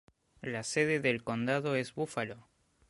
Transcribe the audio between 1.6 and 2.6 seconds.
es Buffalo.